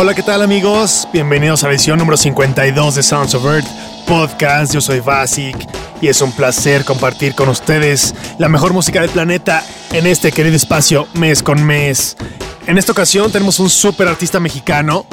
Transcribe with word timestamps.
Hola, 0.00 0.14
¿qué 0.14 0.22
tal 0.22 0.42
amigos? 0.42 1.08
Bienvenidos 1.12 1.64
a 1.64 1.66
la 1.66 1.72
edición 1.72 1.98
número 1.98 2.16
52 2.16 2.94
de 2.94 3.02
Sounds 3.02 3.34
of 3.34 3.44
Earth 3.46 3.66
Podcast. 4.06 4.72
Yo 4.72 4.80
soy 4.80 5.00
Basic 5.00 5.56
y 6.00 6.06
es 6.06 6.22
un 6.22 6.30
placer 6.30 6.84
compartir 6.84 7.34
con 7.34 7.48
ustedes 7.48 8.14
la 8.38 8.48
mejor 8.48 8.72
música 8.72 9.00
del 9.00 9.10
planeta 9.10 9.64
en 9.90 10.06
este 10.06 10.30
querido 10.30 10.54
espacio 10.54 11.08
mes 11.14 11.42
con 11.42 11.64
mes. 11.64 12.16
En 12.68 12.78
esta 12.78 12.92
ocasión 12.92 13.32
tenemos 13.32 13.58
un 13.58 13.68
super 13.68 14.06
artista 14.06 14.38
mexicano, 14.38 15.04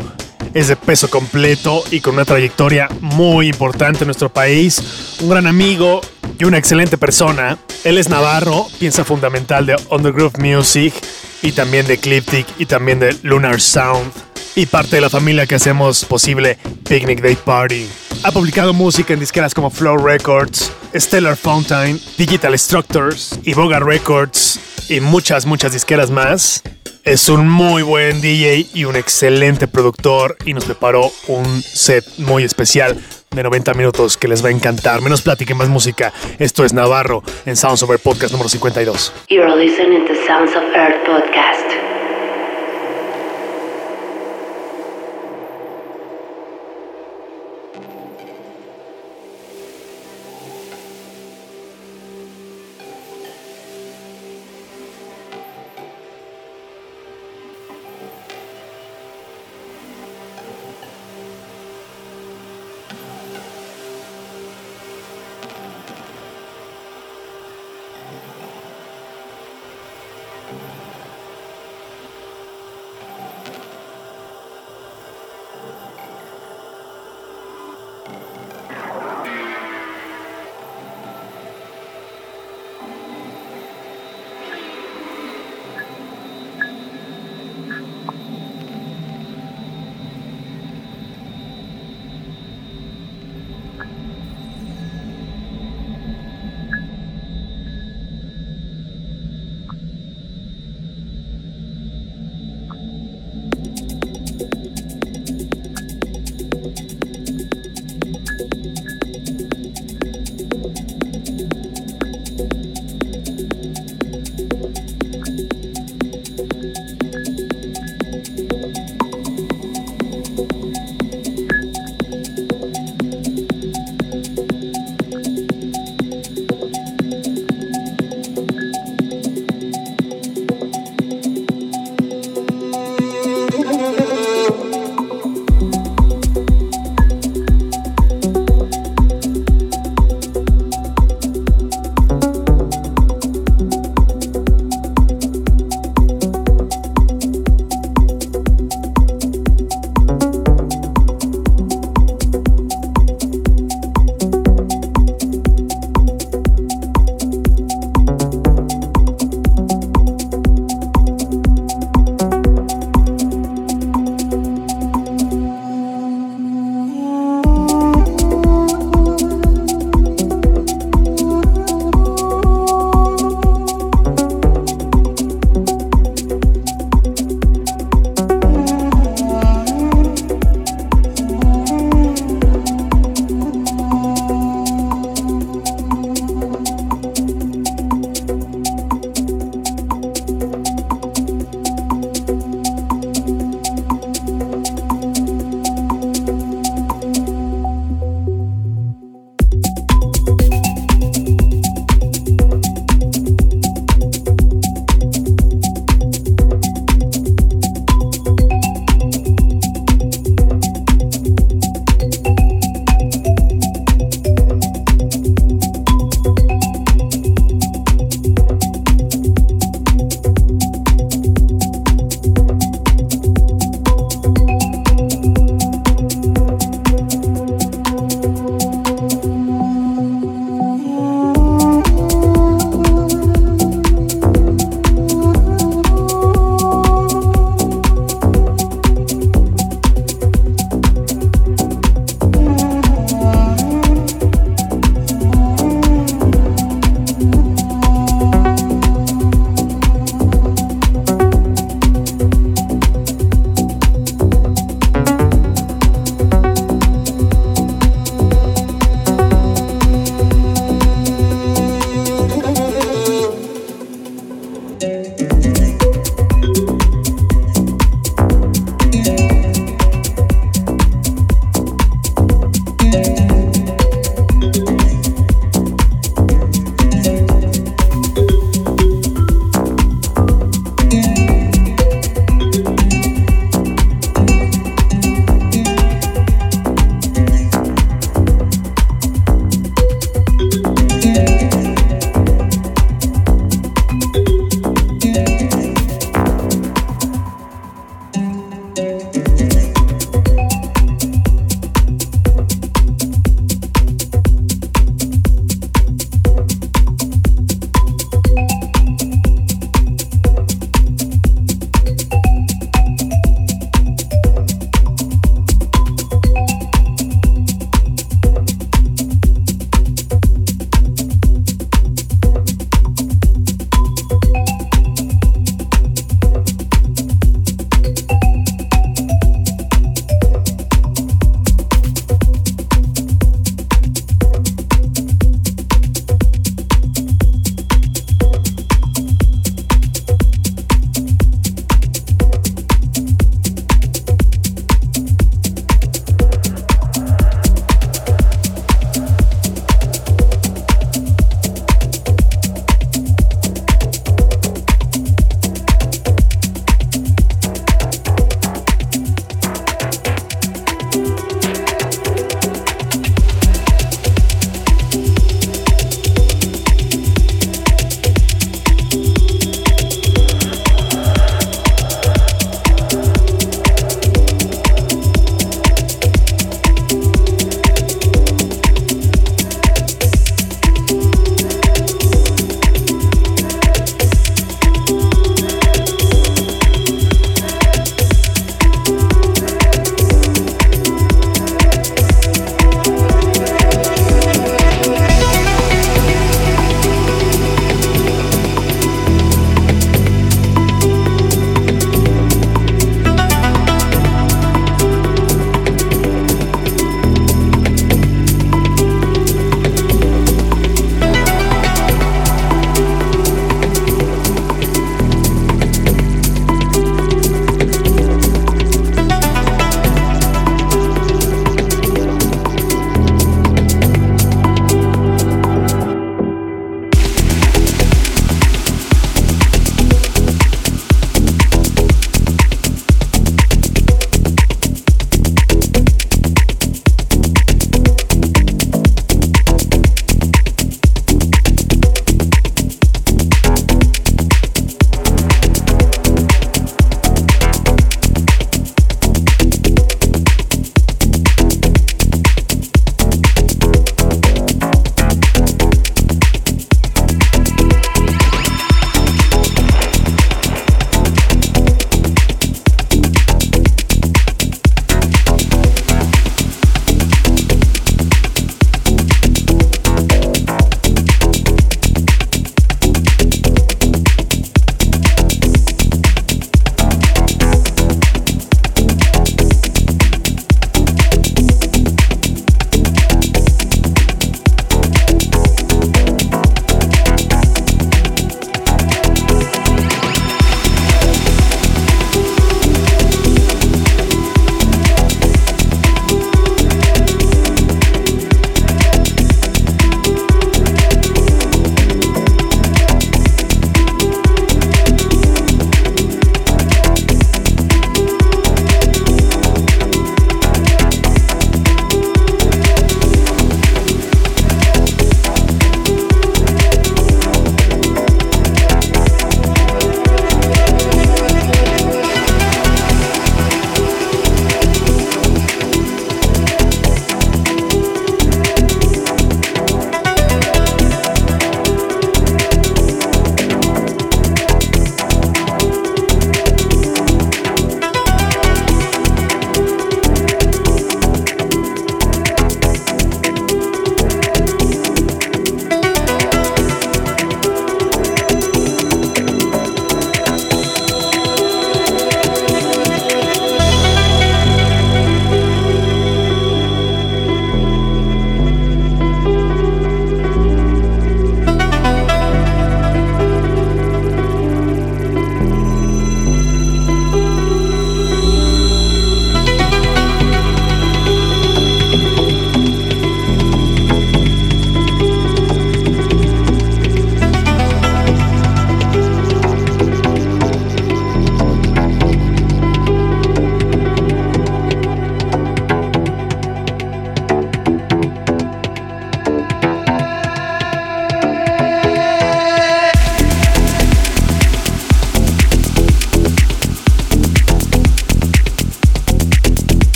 es 0.54 0.68
de 0.68 0.76
peso 0.76 1.10
completo 1.10 1.84
y 1.90 2.00
con 2.00 2.14
una 2.14 2.26
trayectoria 2.26 2.88
muy 3.02 3.48
importante 3.48 4.04
en 4.04 4.10
nuestro 4.10 4.32
país, 4.32 5.18
un 5.20 5.30
gran 5.30 5.48
amigo 5.48 6.02
y 6.38 6.44
una 6.44 6.60
excelente 6.60 7.00
persona. 7.00 7.58
Él 7.84 7.98
es 7.98 8.08
Navarro, 8.08 8.68
piensa 8.78 9.04
fundamental 9.04 9.66
de 9.66 9.78
Undergroove 9.90 10.38
Music 10.38 10.94
y 11.42 11.54
también 11.54 11.88
de 11.88 11.98
Cliptic 11.98 12.46
y 12.60 12.68
también 12.68 13.00
de 13.00 13.18
Lunar 13.24 13.60
Sound 13.60 14.12
y 14.56 14.66
parte 14.66 14.96
de 14.96 15.02
la 15.02 15.10
familia 15.10 15.46
que 15.46 15.56
hacemos 15.56 16.06
posible 16.06 16.58
Picnic 16.88 17.22
Day 17.22 17.36
Party. 17.36 17.88
Ha 18.24 18.32
publicado 18.32 18.74
música 18.74 19.14
en 19.14 19.20
disqueras 19.20 19.54
como 19.54 19.70
Flow 19.70 19.98
Records, 19.98 20.72
Stellar 20.96 21.36
Fountain, 21.36 22.00
Digital 22.18 22.58
Structures 22.58 23.40
y 23.44 23.54
Boga 23.54 23.80
Records 23.80 24.60
y 24.90 25.00
muchas, 25.00 25.46
muchas 25.46 25.74
disqueras 25.74 26.10
más. 26.10 26.64
Es 27.04 27.30
un 27.30 27.48
muy 27.48 27.84
buen 27.84 28.20
DJ 28.22 28.68
y 28.74 28.86
un 28.86 28.96
excelente 28.96 29.68
productor 29.68 30.38
y 30.46 30.54
nos 30.54 30.66
preparó 30.66 31.12
un 31.28 31.62
set 31.62 32.04
muy 32.18 32.44
especial 32.44 32.98
de 33.30 33.44
90 33.44 33.74
minutos 33.74 34.18
que 34.18 34.28
les 34.28 34.44
va 34.44 34.50
a 34.50 34.52
encantar. 34.52 35.02
Menos 35.02 35.22
plática 35.22 35.54
y 35.54 35.56
más 35.56 35.70
música. 35.70 36.14
Esto 36.40 36.66
es 36.66 36.74
Navarro 36.74 37.22
en 37.46 37.56
Sounds 37.56 37.84
Over 37.84 38.00
Podcast 38.00 38.32
número 38.32 38.50
52. 38.50 39.14
You're 39.30 39.56
listening 39.56 40.06
Sounds 40.26 40.56
of 40.56 40.64
Earth 40.74 41.06
podcast. 41.06 41.95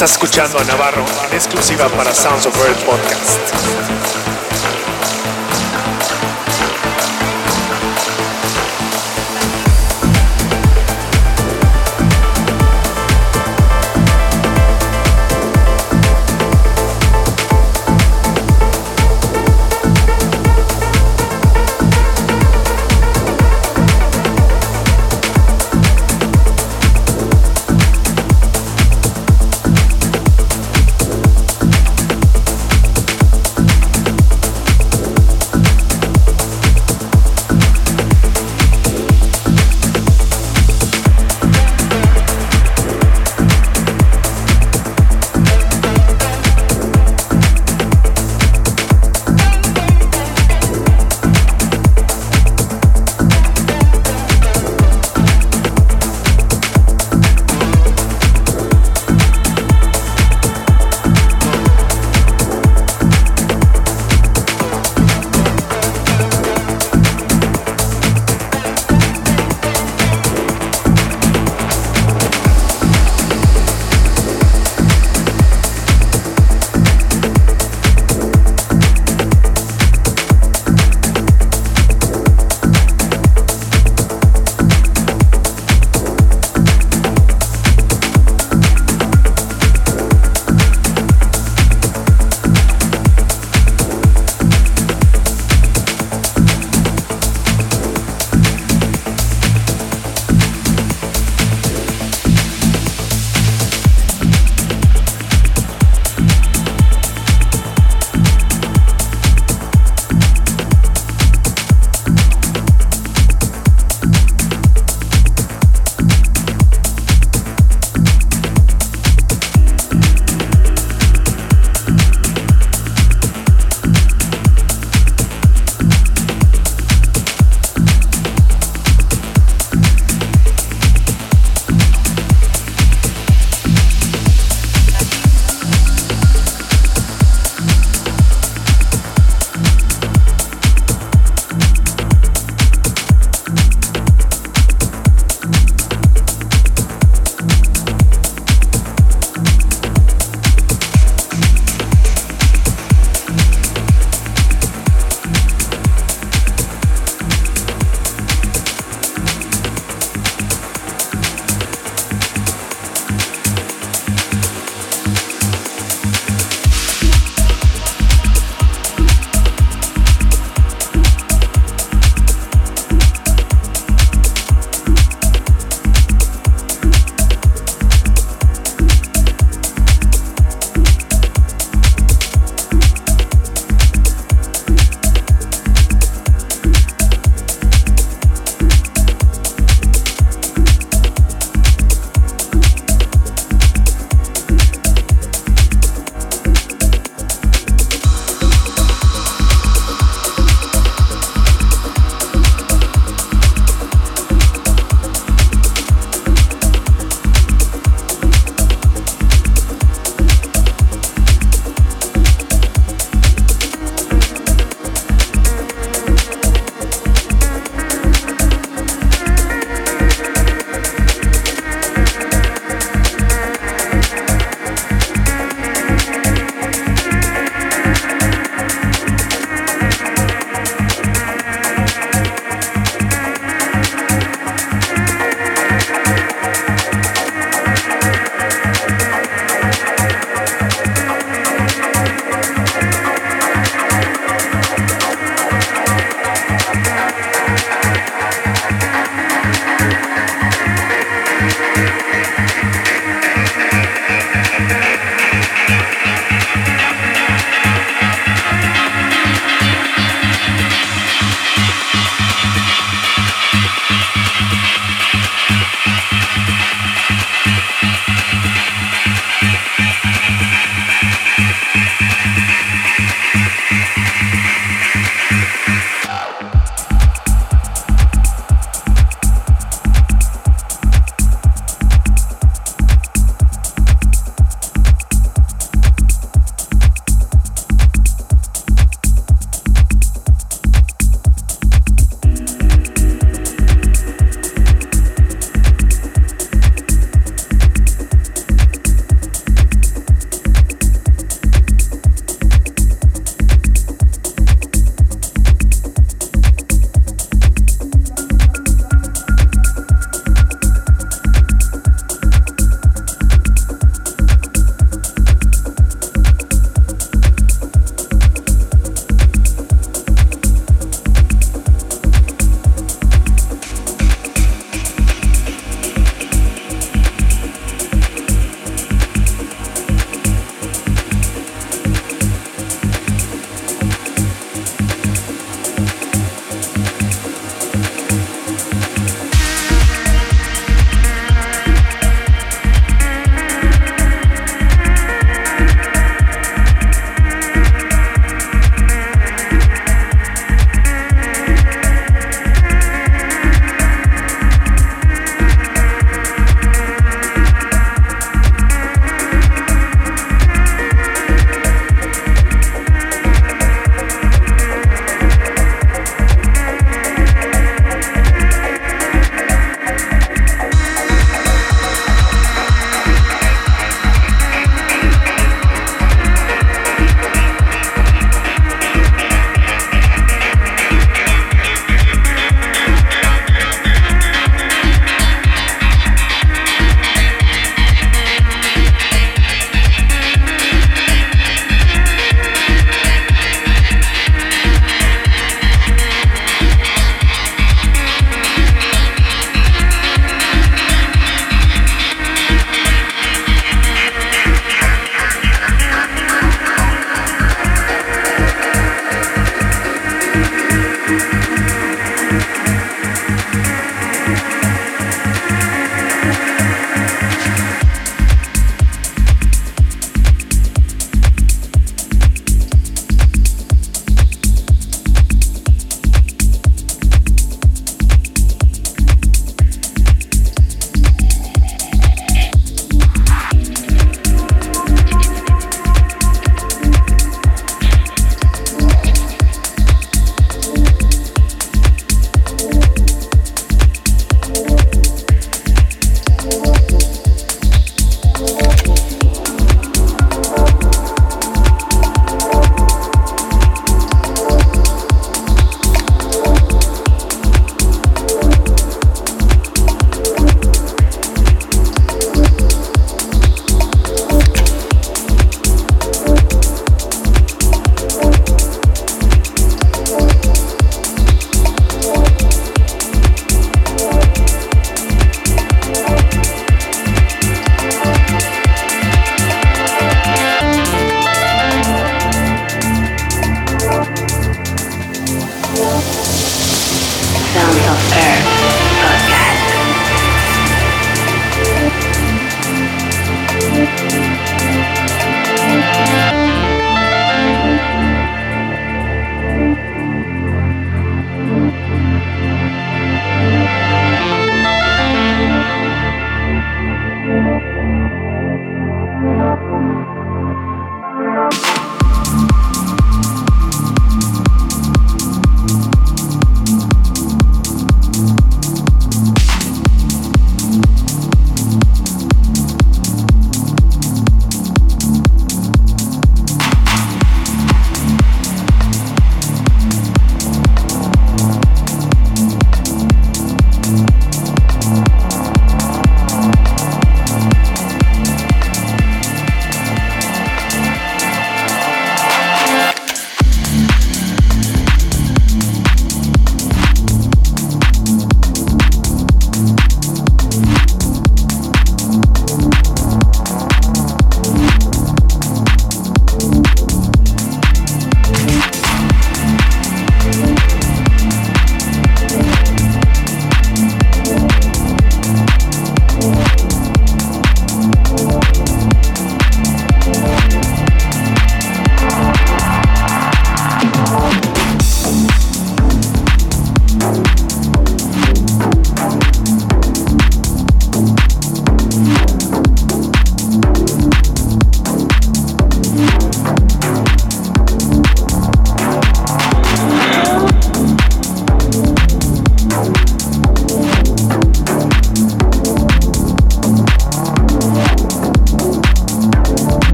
Estás 0.00 0.12
escuchando 0.12 0.58
a 0.58 0.64
Navarro 0.64 1.04
en 1.28 1.34
exclusiva 1.34 1.86
para 1.90 2.14
Sounds 2.14 2.46
of 2.46 2.56
Earth 2.66 2.82
Podcast. 2.86 3.79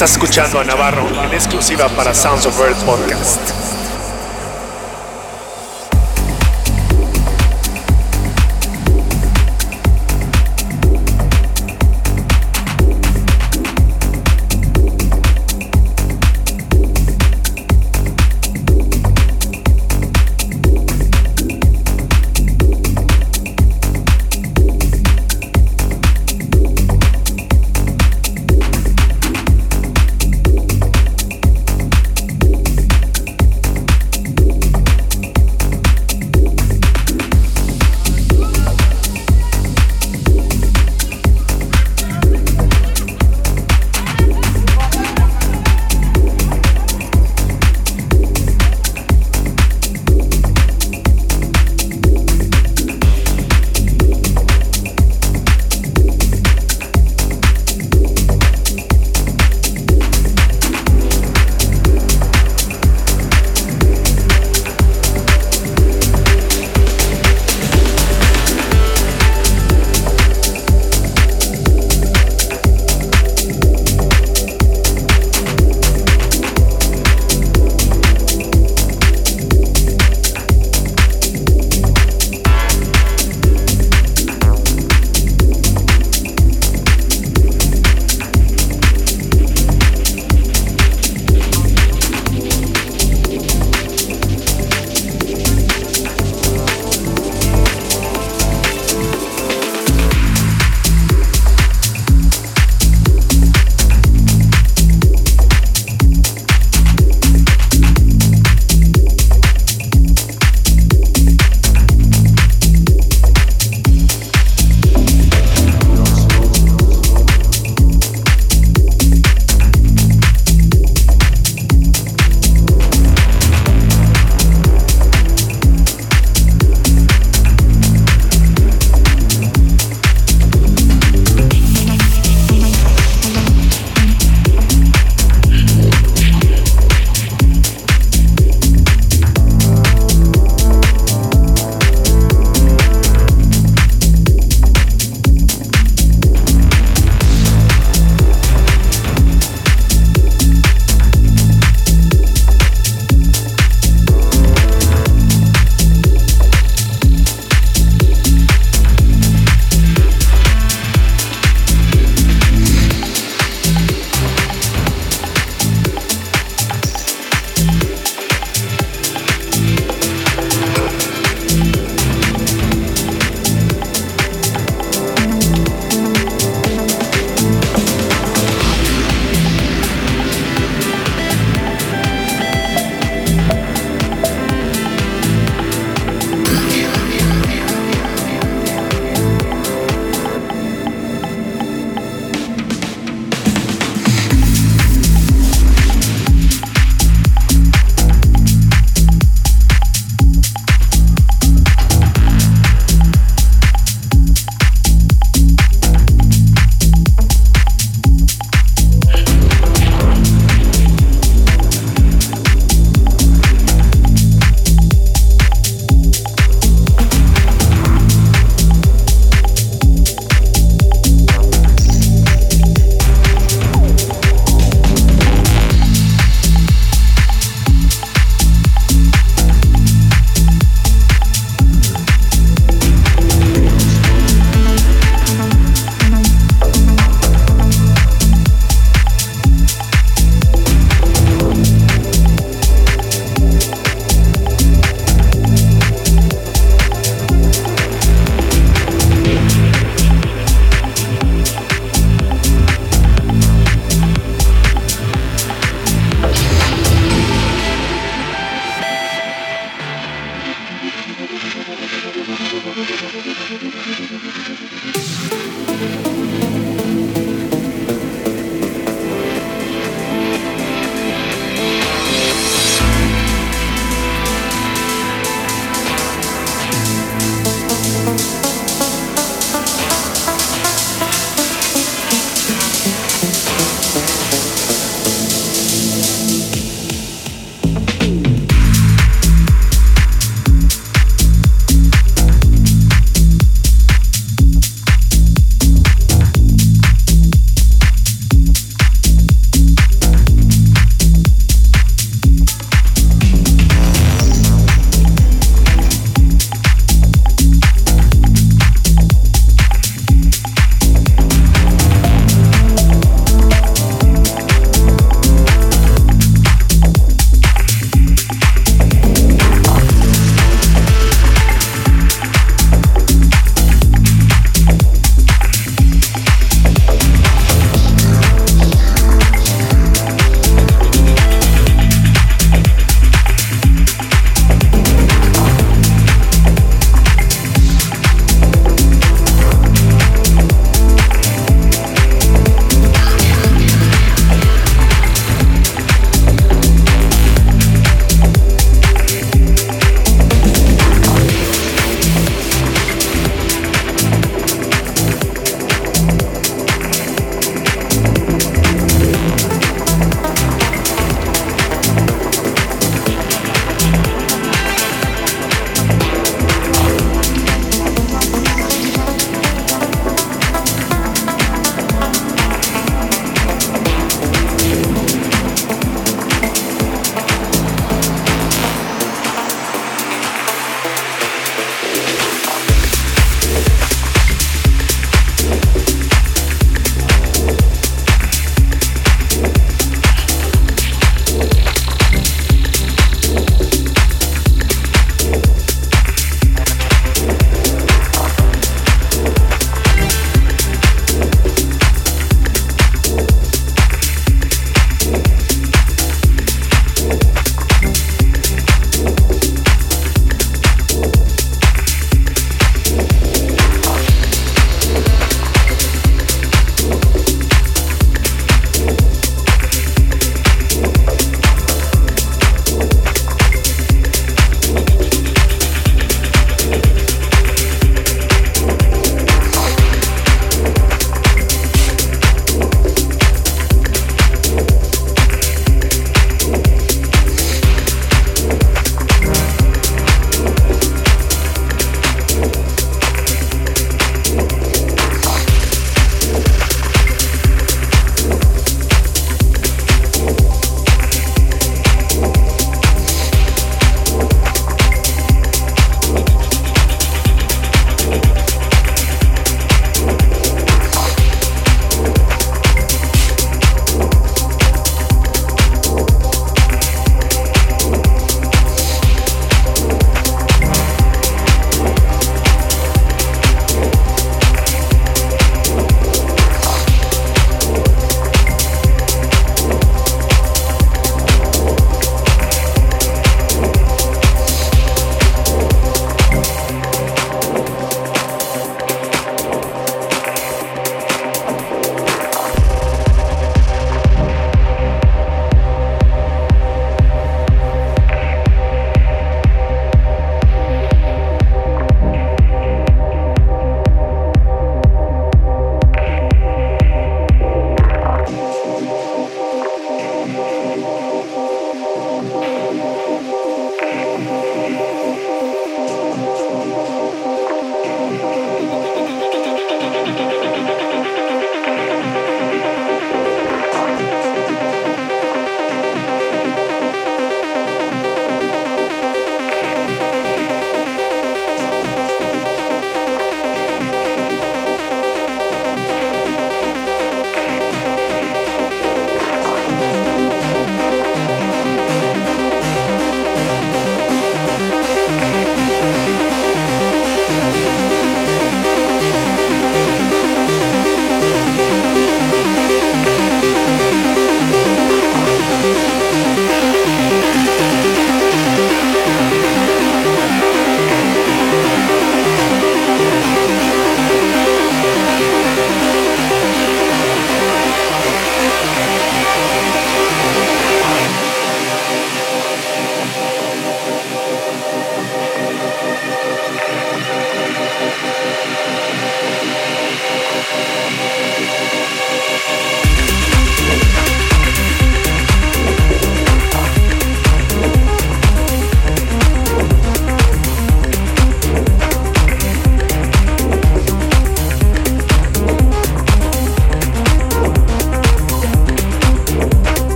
Estás 0.00 0.12
escuchando 0.12 0.58
a 0.58 0.64
Navarro 0.64 1.06
en 1.24 1.34
exclusiva 1.34 1.86
para 1.90 2.14
Sounds 2.14 2.46
of 2.46 2.58
Earth 2.58 2.82
Podcast. 2.86 3.59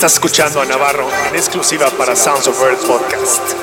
Estás 0.00 0.14
escuchando 0.14 0.62
a 0.62 0.64
Navarro 0.64 1.10
en 1.28 1.36
exclusiva 1.36 1.90
para 1.90 2.16
Sounds 2.16 2.48
of 2.48 2.58
Earth 2.62 2.86
Podcast. 2.86 3.59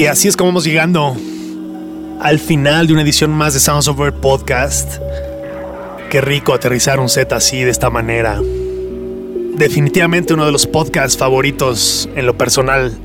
Y 0.00 0.06
así 0.06 0.28
es 0.28 0.36
como 0.38 0.48
vamos 0.48 0.64
llegando 0.64 1.14
al 2.22 2.38
final 2.38 2.86
de 2.86 2.94
una 2.94 3.02
edición 3.02 3.32
más 3.32 3.52
de 3.52 3.60
Sounds 3.60 3.86
Earth 3.86 4.14
Podcast. 4.14 4.96
Qué 6.08 6.22
rico 6.22 6.54
aterrizar 6.54 6.98
un 7.00 7.10
set 7.10 7.34
así, 7.34 7.64
de 7.64 7.70
esta 7.70 7.90
manera. 7.90 8.40
Definitivamente 9.58 10.32
uno 10.32 10.46
de 10.46 10.52
los 10.52 10.66
podcasts 10.66 11.18
favoritos 11.18 12.08
en 12.16 12.24
lo 12.24 12.38
personal, 12.38 12.96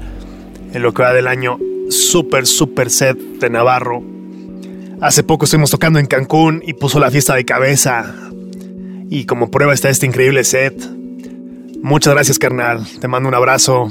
en 0.71 0.81
lo 0.81 0.93
que 0.93 1.03
va 1.03 1.11
del 1.11 1.27
año. 1.27 1.59
Super, 1.89 2.47
super 2.47 2.89
set 2.89 3.17
de 3.41 3.49
Navarro. 3.49 4.01
Hace 5.01 5.23
poco 5.23 5.43
estuvimos 5.43 5.71
tocando 5.71 5.99
en 5.99 6.05
Cancún 6.05 6.63
y 6.65 6.75
puso 6.75 7.01
la 7.01 7.11
fiesta 7.11 7.35
de 7.35 7.43
cabeza. 7.43 8.15
Y 9.09 9.25
como 9.25 9.51
prueba 9.51 9.73
está 9.73 9.89
este 9.89 10.05
increíble 10.05 10.45
set. 10.45 10.81
Muchas 11.83 12.13
gracias, 12.13 12.39
carnal. 12.39 12.87
Te 13.01 13.09
mando 13.09 13.27
un 13.27 13.35
abrazo. 13.35 13.89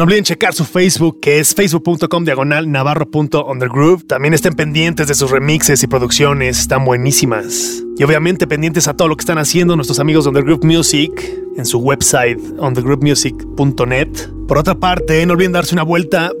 No 0.00 0.04
olviden 0.04 0.24
checar 0.24 0.54
su 0.54 0.64
Facebook, 0.64 1.20
que 1.20 1.40
es 1.40 1.54
facebook.com 1.54 2.24
diagonal 2.24 2.72
navarro.undergroove. 2.72 4.04
También 4.04 4.32
estén 4.32 4.54
pendientes 4.54 5.08
de 5.08 5.14
sus 5.14 5.30
remixes 5.30 5.82
y 5.82 5.88
producciones, 5.88 6.58
están 6.58 6.86
buenísimas. 6.86 7.84
Y 7.98 8.04
obviamente 8.04 8.46
pendientes 8.46 8.88
a 8.88 8.94
todo 8.94 9.08
lo 9.08 9.16
que 9.16 9.20
están 9.20 9.36
haciendo 9.36 9.76
nuestros 9.76 10.00
amigos 10.00 10.24
de 10.24 10.30
Undergroove 10.30 10.64
Music 10.64 11.12
en 11.54 11.66
su 11.66 11.80
website 11.80 12.38
undergroovemusic.net. 12.58 14.08
Por 14.48 14.56
otra 14.56 14.74
parte, 14.74 15.26
no 15.26 15.34
olviden 15.34 15.52
darse 15.52 15.74
una 15.74 15.82
vuelta 15.82 16.32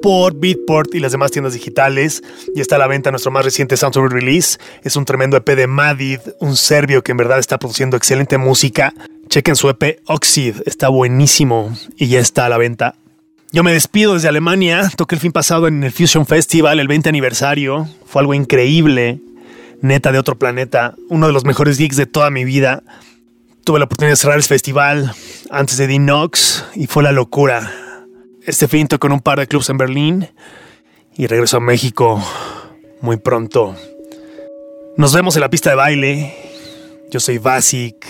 por 0.00 0.38
Beatport 0.38 0.94
y 0.94 1.00
las 1.00 1.10
demás 1.10 1.32
tiendas 1.32 1.54
digitales. 1.54 2.22
Y 2.54 2.60
está 2.60 2.76
a 2.76 2.78
la 2.78 2.86
venta 2.86 3.10
nuestro 3.10 3.32
más 3.32 3.44
reciente 3.44 3.76
Soundtrack 3.76 4.12
Release. 4.12 4.60
Es 4.84 4.94
un 4.94 5.04
tremendo 5.04 5.36
EP 5.36 5.56
de 5.56 5.66
Madid, 5.66 6.20
un 6.38 6.54
serbio 6.54 7.02
que 7.02 7.10
en 7.10 7.16
verdad 7.18 7.40
está 7.40 7.58
produciendo 7.58 7.96
excelente 7.96 8.38
música. 8.38 8.94
Chequen 9.28 9.56
su 9.56 9.68
EP 9.70 9.98
Oxid, 10.06 10.58
está 10.66 10.88
buenísimo 10.88 11.76
y 11.96 12.06
ya 12.06 12.20
está 12.20 12.46
a 12.46 12.48
la 12.48 12.58
venta. 12.58 12.94
Yo 13.50 13.62
me 13.62 13.72
despido 13.72 14.12
desde 14.12 14.28
Alemania, 14.28 14.90
toqué 14.94 15.14
el 15.14 15.22
fin 15.22 15.32
pasado 15.32 15.68
en 15.68 15.82
el 15.82 15.90
Fusion 15.90 16.26
Festival, 16.26 16.80
el 16.80 16.88
20 16.88 17.08
aniversario, 17.08 17.88
fue 18.04 18.20
algo 18.20 18.34
increíble, 18.34 19.20
neta 19.80 20.12
de 20.12 20.18
otro 20.18 20.38
planeta, 20.38 20.94
uno 21.08 21.28
de 21.28 21.32
los 21.32 21.46
mejores 21.46 21.78
gigs 21.78 21.96
de 21.96 22.04
toda 22.04 22.30
mi 22.30 22.44
vida. 22.44 22.82
Tuve 23.64 23.78
la 23.78 23.86
oportunidad 23.86 24.12
de 24.12 24.16
cerrar 24.16 24.36
el 24.36 24.42
festival 24.42 25.14
antes 25.50 25.78
de 25.78 25.86
Dinox 25.86 26.66
y 26.74 26.88
fue 26.88 27.02
la 27.02 27.12
locura. 27.12 27.72
Este 28.44 28.68
fin 28.68 28.86
toqué 28.86 29.06
en 29.06 29.14
un 29.14 29.20
par 29.20 29.38
de 29.38 29.46
clubs 29.46 29.70
en 29.70 29.78
Berlín 29.78 30.28
y 31.16 31.26
regreso 31.26 31.56
a 31.56 31.60
México 31.60 32.22
muy 33.00 33.16
pronto. 33.16 33.74
Nos 34.98 35.14
vemos 35.14 35.36
en 35.36 35.40
la 35.40 35.48
pista 35.48 35.70
de 35.70 35.76
baile. 35.76 36.34
Yo 37.10 37.18
soy 37.18 37.38
Basic 37.38 38.06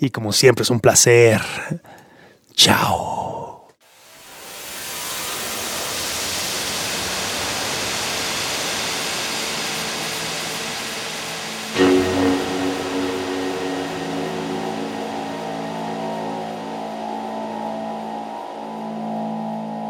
y 0.00 0.08
como 0.08 0.32
siempre 0.32 0.62
es 0.62 0.70
un 0.70 0.80
placer. 0.80 1.42
Chao. 2.54 3.45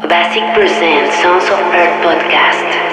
Basic 0.07 0.43
presents 0.53 1.21
Sons 1.21 1.43
of 1.51 1.59
Earth 1.75 2.01
podcast. 2.01 2.86